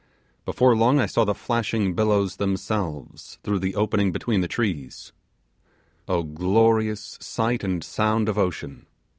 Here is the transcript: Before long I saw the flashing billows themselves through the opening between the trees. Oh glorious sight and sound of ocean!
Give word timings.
Before 0.45 0.75
long 0.75 0.99
I 0.99 1.05
saw 1.05 1.25
the 1.25 1.35
flashing 1.35 1.93
billows 1.93 2.37
themselves 2.37 3.37
through 3.43 3.59
the 3.59 3.75
opening 3.75 4.11
between 4.11 4.41
the 4.41 4.47
trees. 4.47 5.11
Oh 6.07 6.23
glorious 6.23 7.19
sight 7.21 7.63
and 7.63 7.83
sound 7.83 8.27
of 8.27 8.35
ocean! 8.35 8.87